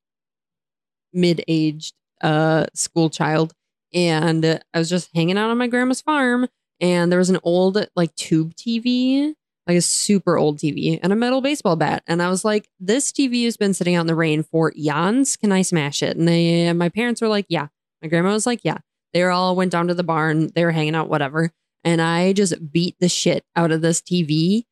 [1.13, 3.53] mid aged uh, school child,
[3.93, 6.47] and I was just hanging out on my grandma's farm,
[6.81, 9.35] and there was an old like tube TV.
[9.67, 12.03] Like a super old TV and a metal baseball bat.
[12.09, 15.37] And I was like, this TV has been sitting out in the rain for eons.
[15.37, 16.17] Can I smash it?
[16.17, 17.69] And they, my parents were like, yeah.
[18.03, 18.79] My grandma was like, yeah.
[19.13, 20.51] They all went down to the barn.
[20.55, 21.51] They were hanging out, whatever.
[21.85, 24.65] And I just beat the shit out of this TV.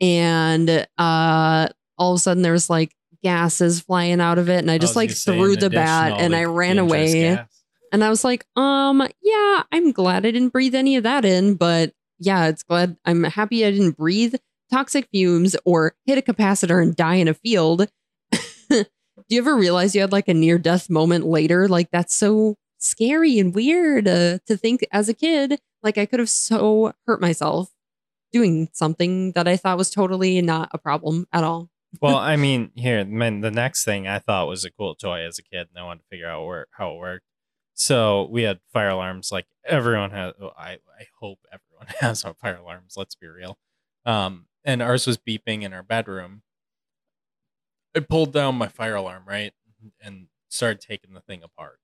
[0.00, 4.58] And uh, all of a sudden there was like gases flying out of it.
[4.58, 7.12] And I just was like threw the bat and I ran away.
[7.22, 7.48] gas.
[7.92, 11.54] And I was like, um, yeah, I'm glad I didn't breathe any of that in,
[11.54, 14.34] but yeah, it's glad I'm happy I didn't breathe
[14.72, 17.88] toxic fumes or hit a capacitor and die in a field.
[18.70, 18.84] Do
[19.28, 21.68] you ever realize you had like a near death moment later?
[21.68, 25.60] Like that's so scary and weird uh, to think as a kid.
[25.82, 27.70] Like I could have so hurt myself
[28.32, 31.70] doing something that I thought was totally not a problem at all.
[32.00, 35.38] well, I mean, here, man, the next thing I thought was a cool toy as
[35.38, 37.26] a kid, and I wanted to figure out where, how it worked.
[37.74, 40.32] So we had fire alarms, like everyone has.
[40.40, 42.94] well, I I hope everyone has our fire alarms.
[42.96, 43.58] Let's be real.
[44.04, 46.42] Um, and ours was beeping in our bedroom.
[47.96, 49.52] I pulled down my fire alarm, right,
[50.00, 51.78] and started taking the thing apart.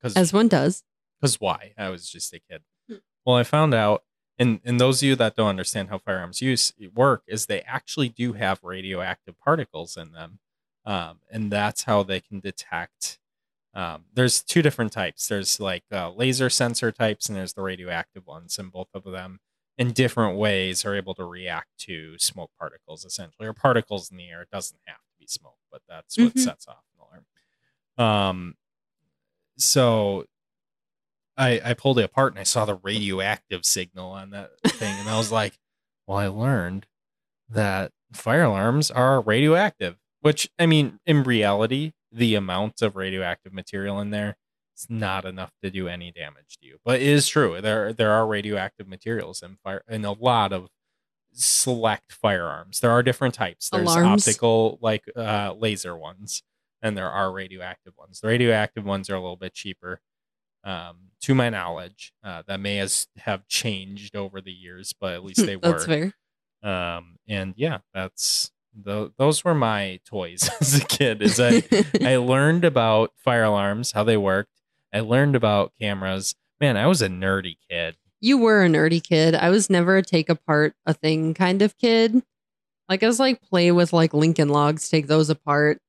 [0.00, 0.82] Because As one does.
[1.20, 1.72] because why?
[1.76, 2.62] I was just a kid.
[2.88, 2.94] Hmm.
[3.26, 4.02] Well, I found out,
[4.38, 8.08] and and those of you that don't understand how firearms use work, is they actually
[8.08, 10.38] do have radioactive particles in them,
[10.86, 13.18] um, and that's how they can detect.
[13.74, 15.28] Um, there's two different types.
[15.28, 19.40] There's like uh, laser sensor types, and there's the radioactive ones, and both of them,
[19.76, 24.28] in different ways, are able to react to smoke particles, essentially, or particles in the
[24.30, 24.40] air.
[24.42, 26.38] It doesn't have to be smoke, but that's what Mhm.
[26.44, 27.26] sets off an alarm.
[27.98, 28.56] Um,
[29.60, 30.24] so
[31.36, 35.08] I I pulled it apart and I saw the radioactive signal on that thing, and
[35.08, 35.58] I was like,
[36.06, 36.86] "Well, I learned
[37.48, 44.00] that fire alarms are radioactive." Which I mean, in reality, the amount of radioactive material
[44.00, 44.36] in there
[44.76, 46.78] is not enough to do any damage to you.
[46.84, 50.68] But it is true there there are radioactive materials in fire in a lot of
[51.32, 52.80] select firearms.
[52.80, 53.70] There are different types.
[53.70, 54.26] There's Alarms?
[54.26, 56.42] optical like uh, laser ones,
[56.82, 58.20] and there are radioactive ones.
[58.20, 60.00] The radioactive ones are a little bit cheaper
[60.64, 62.12] um, to my knowledge.
[62.24, 62.76] Uh, that may
[63.16, 66.12] have changed over the years, but at least they That's were.
[66.62, 66.70] fair.
[66.70, 71.22] Um, and yeah, that's tho- those were my toys as a kid.
[71.22, 71.62] Is I
[72.04, 74.50] I learned about fire alarms, how they worked.
[74.92, 76.34] I learned about cameras.
[76.60, 77.96] Man, I was a nerdy kid.
[78.20, 79.34] you were a nerdy kid.
[79.34, 82.22] I was never a take apart a thing kind of kid.
[82.88, 85.80] Like I was like play with like Lincoln logs, take those apart.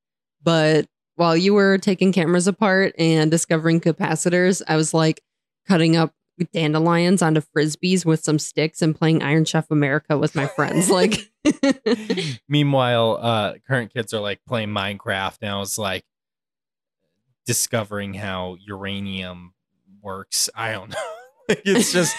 [0.44, 5.22] But while you were taking cameras apart and discovering capacitors, I was like
[5.68, 6.14] cutting up
[6.54, 10.90] dandelions onto frisbees with some sticks and playing Iron Chef America with my friends.
[10.90, 11.32] Like
[12.48, 16.04] Meanwhile, uh, current kids are like playing Minecraft, and I was like
[17.46, 19.54] discovering how uranium
[20.02, 20.50] works.
[20.56, 21.16] I don't know.
[21.66, 22.16] It's just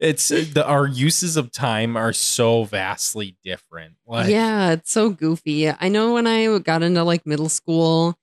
[0.00, 3.94] it's the our uses of time are so vastly different.
[4.06, 5.70] Like, yeah, it's so goofy.
[5.70, 8.16] I know when I got into like middle school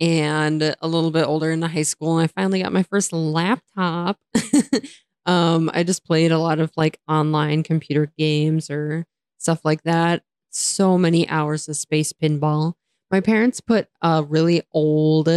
[0.00, 4.18] and a little bit older into high school, and I finally got my first laptop.
[5.26, 9.06] um, I just played a lot of like online computer games or
[9.38, 10.22] stuff like that.
[10.50, 12.74] So many hours of space pinball.
[13.10, 15.28] My parents put a really old,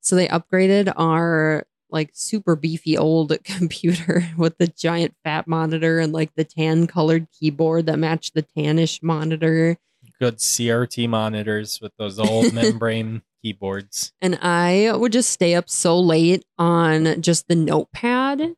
[0.00, 6.12] so they upgraded our like super beefy old computer with the giant fat monitor and
[6.12, 9.76] like the tan colored keyboard that matched the tannish monitor.
[10.18, 14.12] good CRT monitors with those old membrane keyboards.
[14.20, 18.54] And I would just stay up so late on just the notepad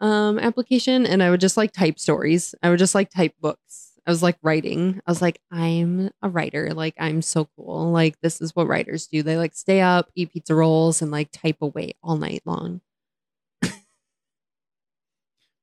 [0.00, 2.54] um, application and I would just like type stories.
[2.62, 3.91] I would just like type books.
[4.06, 5.00] I was like writing.
[5.06, 6.74] I was like, I'm a writer.
[6.74, 7.92] Like, I'm so cool.
[7.92, 9.22] Like, this is what writers do.
[9.22, 12.80] They like stay up, eat pizza rolls, and like type away all night long.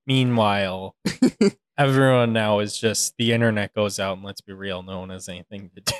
[0.07, 0.95] Meanwhile,
[1.77, 5.29] everyone now is just the internet goes out, and let's be real, no one has
[5.29, 5.93] anything to do.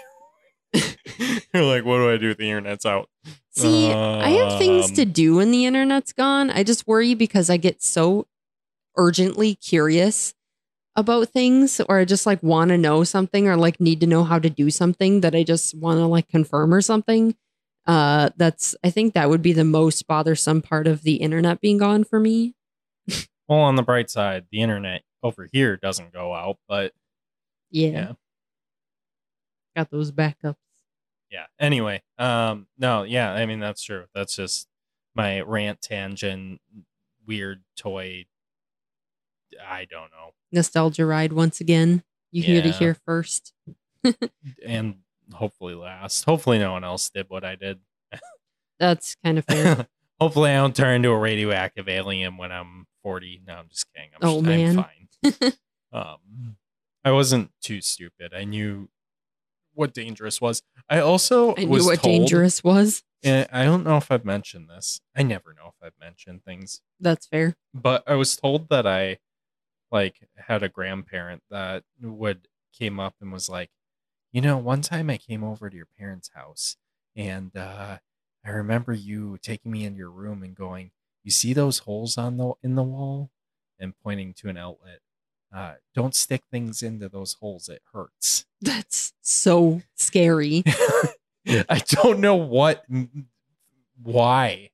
[1.53, 2.31] You're like, what do I do?
[2.31, 3.09] If the internet's out.
[3.51, 6.49] See, I have things to Um, do when the internet's gone.
[6.49, 8.25] I just worry because I get so
[8.97, 10.33] urgently curious
[10.95, 14.23] about things or I just like want to know something or like need to know
[14.23, 17.35] how to do something that I just want to like confirm or something.
[17.85, 21.77] Uh that's I think that would be the most bothersome part of the internet being
[21.77, 22.55] gone for me.
[23.47, 26.93] Well, on the bright side, the internet over here doesn't go out, but
[27.71, 27.89] Yeah.
[27.89, 28.11] Yeah.
[29.75, 30.55] Got those backups.
[31.31, 31.45] yeah.
[31.59, 34.05] Anyway, um, no, yeah, I mean that's true.
[34.13, 34.67] That's just
[35.15, 36.59] my rant tangent,
[37.25, 38.25] weird toy.
[39.59, 42.03] I don't know, Nostalgia ride once again.
[42.31, 42.73] You hear to Yeah.
[42.73, 43.53] hear first.
[44.65, 44.95] and
[45.33, 46.23] hopefully last.
[46.25, 47.79] Hopefully, no one else did what I did.
[48.79, 49.87] That's kind of fair.
[50.21, 53.41] hopefully, I don't turn into a radioactive alien when I'm 40.
[53.45, 54.09] No, I'm just kidding.
[54.15, 54.75] I'm, Oh, I'm man.
[54.75, 55.53] fine.
[55.91, 56.55] um,
[57.03, 58.33] I wasn't too stupid.
[58.33, 58.89] I knew
[59.73, 60.61] what dangerous was.
[60.89, 63.03] I also I knew what told, dangerous was.
[63.23, 65.01] and I don't know if I've mentioned this.
[65.15, 67.55] I never know if I've mentioned things, That's fair.
[67.73, 69.17] but I was told that I
[69.91, 73.71] like had a grandparent that would came up and was like,
[74.31, 76.77] you know, one time I came over to your parents' house
[77.15, 77.97] and uh
[78.45, 80.91] I remember you taking me into your room and going,
[81.23, 83.31] "You see those holes on the in the wall?"
[83.79, 84.99] and pointing to an outlet.
[85.53, 87.69] uh, don't stick things into those holes.
[87.69, 88.45] It hurts.
[88.61, 90.63] That's so scary.
[91.47, 92.85] I don't know what,
[94.01, 94.69] why.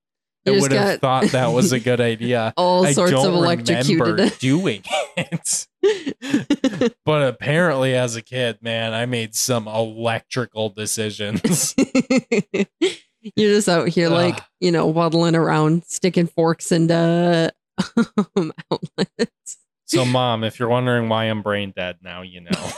[0.47, 2.53] I would have thought that was a good idea.
[2.57, 4.37] All I sorts don't of electrocuted.
[4.39, 4.83] doing
[5.17, 5.67] it.
[7.05, 11.75] but apparently, as a kid, man, I made some electrical decisions.
[13.35, 17.51] You're just out here, like, you know, waddling around, sticking forks into
[18.35, 19.57] um, outlets.
[19.85, 22.71] so, mom, if you're wondering why I'm brain dead now, you know.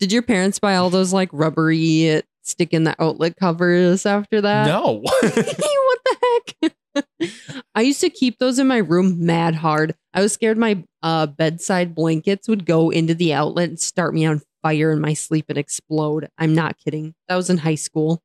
[0.00, 4.66] Did your parents buy all those like rubbery stick in the outlet covers after that?
[4.66, 5.02] no.
[5.02, 6.15] what the?
[7.74, 9.94] I used to keep those in my room mad hard.
[10.14, 14.24] I was scared my uh, bedside blankets would go into the outlet and start me
[14.24, 16.28] on fire in my sleep and explode.
[16.38, 17.14] I'm not kidding.
[17.28, 18.22] That was in high school.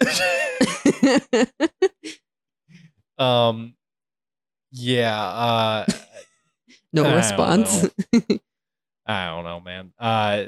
[3.18, 3.74] um,
[4.70, 5.20] yeah.
[5.20, 5.86] Uh,
[6.92, 7.86] no I don't response.
[9.06, 9.92] I don't know, man.
[9.98, 10.44] Uh,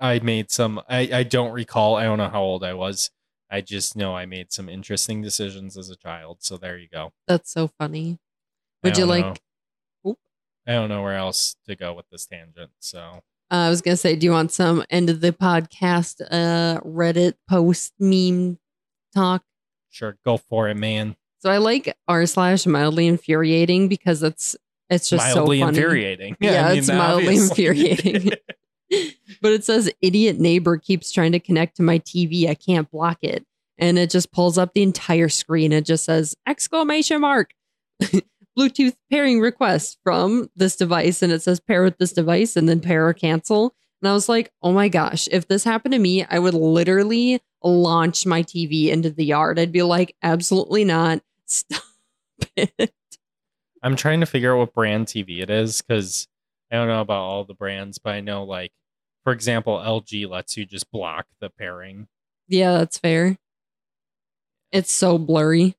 [0.00, 0.80] I made some.
[0.88, 1.96] I I don't recall.
[1.96, 3.10] I don't know how old I was.
[3.52, 6.38] I just know I made some interesting decisions as a child.
[6.40, 7.12] So there you go.
[7.28, 8.18] That's so funny.
[8.82, 9.24] Would you like?
[10.04, 10.16] know.
[10.66, 12.70] I don't know where else to go with this tangent.
[12.80, 13.00] So
[13.50, 17.34] Uh, I was gonna say, do you want some end of the podcast uh Reddit
[17.48, 18.58] post meme
[19.14, 19.42] talk?
[19.90, 21.16] sure, go for it, man.
[21.40, 24.56] So I like r slash mildly infuriating because it's
[24.88, 25.78] it's just Mildly so funny.
[25.78, 26.36] infuriating.
[26.40, 27.66] Yeah, I mean, it's mildly obviously.
[27.66, 28.32] infuriating.
[29.42, 32.48] but it says idiot neighbor keeps trying to connect to my TV.
[32.48, 33.46] I can't block it.
[33.78, 35.72] And it just pulls up the entire screen.
[35.72, 37.54] It just says exclamation mark.
[38.58, 41.22] Bluetooth pairing request from this device.
[41.22, 43.74] And it says pair with this device and then pair or cancel.
[44.02, 47.40] And I was like, oh my gosh, if this happened to me, I would literally
[47.62, 49.58] launch my TV into the yard.
[49.58, 51.22] I'd be like, absolutely not.
[51.46, 51.82] Stop
[52.56, 52.92] it.
[53.82, 56.28] I'm trying to figure out what brand TV it is because
[56.70, 58.72] I don't know about all the brands, but I know like,
[59.24, 62.08] for example, LG lets you just block the pairing.
[62.48, 63.38] Yeah, that's fair.
[64.70, 65.76] It's so blurry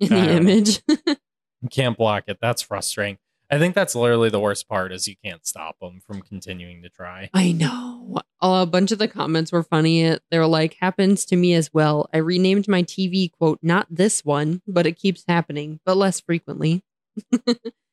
[0.00, 0.82] in the image.
[1.62, 2.38] You can't block it.
[2.40, 3.18] That's frustrating.
[3.50, 6.88] I think that's literally the worst part is you can't stop them from continuing to
[6.88, 7.30] try.
[7.32, 8.20] I know.
[8.40, 10.16] A bunch of the comments were funny.
[10.30, 12.08] They were like, happens to me as well.
[12.12, 16.84] I renamed my TV, quote, not this one, but it keeps happening, but less frequently.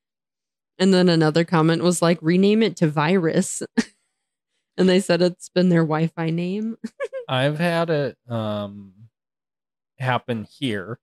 [0.79, 3.63] and then another comment was like, rename it to virus.
[4.77, 6.77] and they said it's been their Wi Fi name.
[7.29, 8.93] I've had it um,
[9.97, 10.99] happen here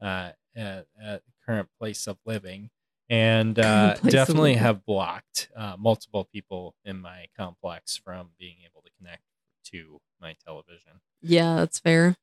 [0.00, 2.70] uh, at, at current place of living,
[3.08, 8.30] and uh, Current place of definitely have blocked uh, multiple people in my complex from
[8.38, 9.22] being able to connect
[9.66, 11.00] to my television.
[11.20, 12.16] Yeah, that's fair.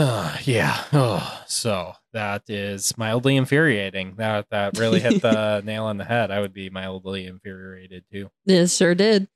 [0.00, 0.84] Uh, yeah.
[0.92, 4.14] Oh, so that is mildly infuriating.
[4.16, 6.30] That that really hit the nail on the head.
[6.30, 8.30] I would be mildly infuriated too.
[8.46, 9.26] It sure did.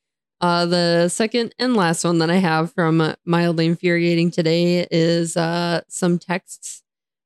[0.40, 5.36] Uh, the second and last one that I have from uh, mildly infuriating today is
[5.36, 6.84] uh, some texts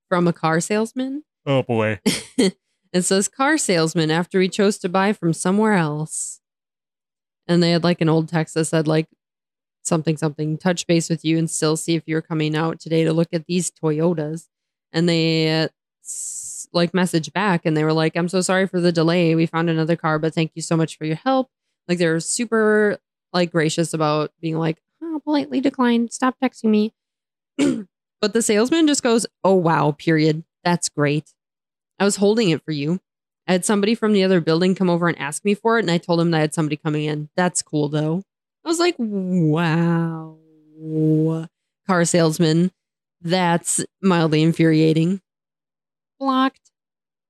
[0.08, 1.22] from a car salesman.
[1.44, 2.00] Oh boy.
[2.38, 6.40] it says car salesman after he chose to buy from somewhere else.
[7.46, 9.08] And they had like an old text that said like
[9.86, 13.12] something something touch base with you and still see if you're coming out today to
[13.12, 14.48] look at these Toyotas.
[14.92, 15.68] And they uh,
[16.72, 19.34] like message back and they were like, I'm so sorry for the delay.
[19.34, 21.48] We found another car, but thank you so much for your help.
[21.88, 22.98] Like they're super
[23.32, 26.12] like gracious about being like, oh, politely declined.
[26.12, 26.94] Stop texting me.
[28.20, 30.44] but the salesman just goes, Oh wow, period.
[30.64, 31.32] That's great.
[31.98, 33.00] I was holding it for you.
[33.46, 35.90] I had somebody from the other building come over and ask me for it, and
[35.90, 37.28] I told him that I had somebody coming in.
[37.36, 38.22] That's cool though.
[38.66, 40.38] I was like, wow.
[41.86, 42.72] Car salesman.
[43.20, 45.20] That's mildly infuriating.
[46.18, 46.72] Blocked.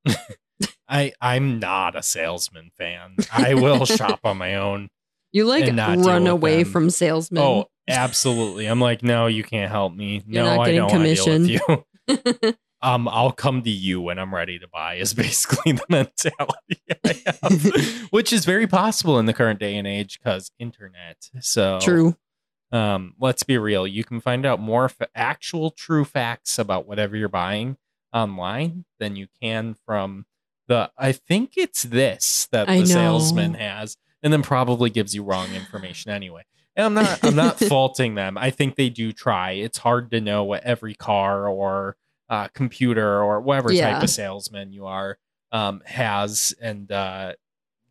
[0.89, 3.17] I I'm not a salesman fan.
[3.31, 4.89] I will shop on my own.
[5.31, 6.73] You like run away them.
[6.73, 7.43] from salesmen.
[7.43, 8.65] Oh, absolutely.
[8.65, 10.23] I'm like, no, you can't help me.
[10.27, 11.61] You're no, I don't want to deal with
[12.09, 12.45] commission.
[12.49, 12.55] you.
[12.87, 14.95] um, I'll come to you when I'm ready to buy.
[14.95, 19.87] Is basically the mentality I have, which is very possible in the current day and
[19.87, 21.29] age because internet.
[21.41, 22.17] So True.
[22.71, 23.87] um, let's be real.
[23.87, 27.77] You can find out more f- actual true facts about whatever you're buying
[28.13, 30.25] online than you can from
[30.69, 30.91] the.
[30.97, 32.87] I think it's this that I the know.
[32.87, 36.43] salesman has, and then probably gives you wrong information anyway.
[36.77, 37.25] And I'm not.
[37.25, 38.39] I'm not faulting them.
[38.39, 39.53] I think they do try.
[39.53, 41.97] It's hard to know what every car or
[42.29, 43.93] uh, computer or whatever Yeah.
[43.95, 45.19] type of salesman you are
[45.53, 47.35] um, has and uh,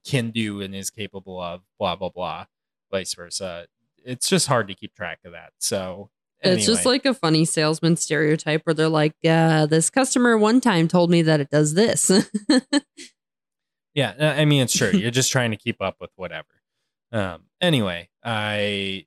[0.06, 1.62] can do and is capable of.
[1.80, 2.46] Blah blah blah.
[2.92, 3.68] Vice versa
[4.08, 5.52] it's just hard to keep track of that.
[5.60, 6.12] So
[6.42, 10.88] It's just like a funny salesman stereotype where they're like, uh, this customer one time
[10.88, 12.12] told me that it does this.
[13.94, 14.90] Yeah, I mean it's true.
[14.92, 16.50] You're just trying to keep up with whatever.
[17.14, 19.06] Um, anyway, I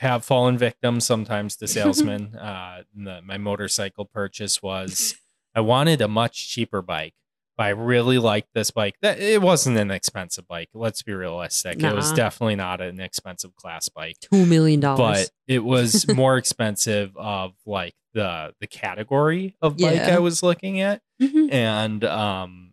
[0.00, 2.34] have fallen victim sometimes to salesmen.
[2.40, 5.14] uh, the, my motorcycle purchase was
[5.54, 7.14] I wanted a much cheaper bike,
[7.56, 8.96] but I really liked this bike.
[9.02, 10.68] That it wasn't an expensive bike.
[10.74, 11.82] Let's be realistic.
[11.82, 14.98] It was definitely not an expensive class bike Two million dollars.
[14.98, 20.16] but it was more expensive of like the the category of bike Yeah.
[20.16, 21.52] I was looking at, Mhm.
[21.52, 22.69] and um,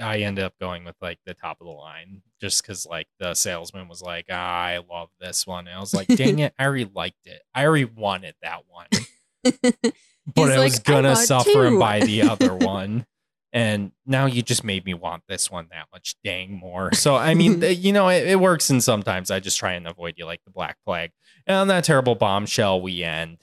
[0.00, 3.34] I ended up going with like the top of the line just because like the
[3.34, 4.34] salesman was like, ah,
[4.64, 7.66] I love this one, and I was like, dang it, I already liked it, I
[7.66, 8.86] already wanted that one,
[10.34, 13.06] but I was like, "I gonna want suffer and two." buy the other one.
[13.54, 16.94] And now you just made me want this one that much dang more.
[16.94, 19.86] So I mean, th- you know, it, it works, and sometimes I just try and
[19.86, 21.10] avoid you like the black plague.
[21.46, 23.36] And on that terrible bombshell, we end.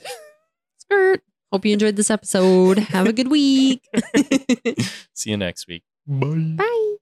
[0.80, 1.22] Skirt.
[1.52, 2.80] Hope you enjoyed this episode.
[2.80, 3.88] Have a good week.
[5.14, 5.84] See you next week.
[6.10, 6.58] Bye.
[6.58, 6.99] Bye.